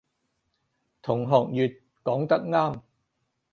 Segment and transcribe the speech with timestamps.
[1.03, 2.81] 同學乙講得啱